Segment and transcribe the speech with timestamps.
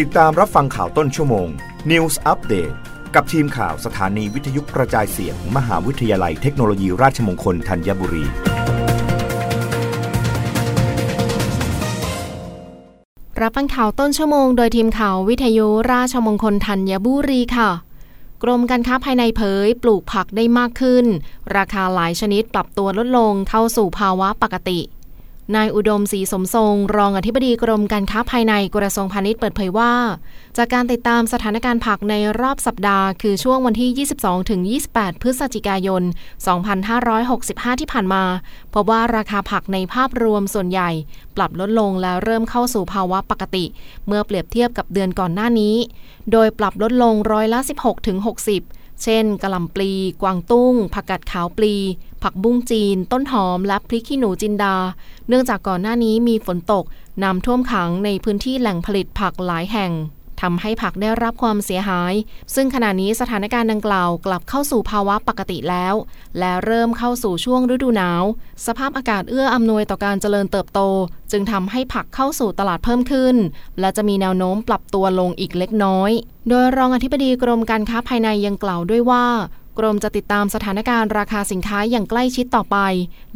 [0.00, 1.48] ติดตามรับฟังข่าวต้นชั่วโมง
[1.90, 2.74] News Update
[3.14, 8.24] กับทีมข่าวสถานีวิทยุกระจายเสียงมมหาวิทยาลัยเทคโนโลยีราชมงคลธัญบุรี
[13.40, 17.70] รับฟังข่าวต้นชั่วโมง โดยทีมข่าววิทยุราชมงคลธัญบุรีค่ะ
[18.42, 21.06] กรมการค้าภายในเผยปลูกผักได้มากขึ้น
[21.56, 24.80] ราคาหลายชนิดปรับตัวลดลงเข้าสู่ภาวะปกติ
[25.56, 29.92] นายอุดมศรีสมทรง รองอธิบดีกรมการค้าภายในกระทรวงพาณิชย์เปิดเผยว่า
[30.56, 34.60] จากการติดตามสถานการณ์ผักในรอบสัปดาห์ คือช่วงวันที่ 22 ถึง
[34.92, 36.02] 28 พฤศจิกายน
[37.12, 38.24] 2565 ที่ผ่านมา
[38.74, 40.90] พบว่าราคาผักในภาพรวมส่วนใหญ่
[41.36, 43.64] ปรับลดลงและเริ่มเข้าสู่ภาวะปกติ
[44.06, 45.76] เมื่อเปรียบเทียบกับเดือนก่อนหน้านี้
[46.32, 49.92] โดยปรับลดลงร้อยละ 16 ถึง 60 เช่นกะหล่ำปลี
[50.22, 51.74] กวางตุ้ง ผักกาดขาวปลี
[52.22, 54.76] ผักบุ้งจีน ต้นหอม และพริกขี้หนูจินดา
[55.28, 56.84] เนื่องจากก่อนหน้านี้มีฝนตก
[57.22, 59.92] น้ำท่วมขังในพื้นที่แหล่งผลิตผักหลายแห่ง
[60.42, 62.14] ทำให้ผักได้รับความเสียหาย
[62.54, 65.94] ซึ่งขณะนี้สถานการณ์ดังกล่าวกลับเข้าสู่ภาวะปกติแล้ว
[66.38, 68.22] และเริ่มเข้าสู่ช่วงฤดูหนาว
[68.66, 70.80] สภาพอากาศเอื้ออำนวยต่อการเจริญเติบโต
[71.30, 73.36] จึงทำให้ผักเข้าสู่ตลาดเพิ่มขึ้น
[73.80, 76.10] และจะมีแนวโน้มปรับตัวลงอีกเล็กน้อย
[76.48, 79.24] โดยรองอธิบดีกรมการค้าภายในยังกล่าวด้วยว่า
[79.78, 82.78] กรมจะติดตามสถานการณ์ราคาสินค้าอย่างใกล้ชิดต่อไป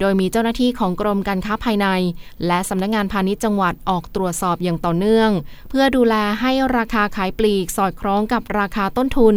[0.00, 1.88] โดยมีเจ้าหน้าที่ของกรมการค้าภายใน
[2.46, 5.30] และสำนักงงานพาณิชย์จังหวัดออกตรวจสอบอย่างต่อเนื่อง
[5.70, 9.36] เพื่อดูแลให้ราคาขายปลีกสอดคล้องกับราคาต้นทุน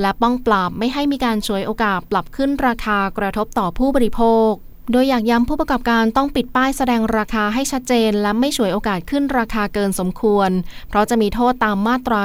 [0.00, 4.52] และป้องปราบไม่ให้มีการช่วยโอกาสปรับขึ้นราคากระทบต่อผู้บริโภค
[4.92, 10.50] โดยอยากย้ำผู้ประกอบการต้องปิดป้ายแสดงราคาให้ชัดเจน และไม่ฉวยโอกาสขึ้นราคาเกินสมควร
[10.88, 12.22] เพราะจะมีโทษตามมาตรา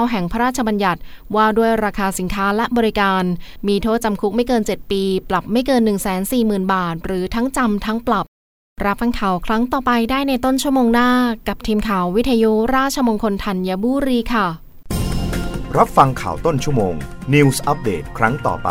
[0.00, 1.00] 29 แห่งพระราชบัญญัติ
[1.36, 3.22] ว่าด้วยราคาสินค้าและบริการ
[3.68, 5.82] มีโทษจำคุกไม่เกิน 7 ปี ปรับไม่เกิน
[6.28, 8.24] 140,000 บาท หรือทั้งจำทั้งปรับ
[8.84, 11.10] รับฟังข่าวครั้งต่อไปได้ในต้นชั่วโมงหน้า
[11.48, 14.46] กับทีมข่าววิทยุราชมงคลธัญบุรีค่ะ
[15.78, 16.94] รับฟังข่าวต้นชั่วโมง
[17.34, 18.70] News อัปเดตครั้งต่อไป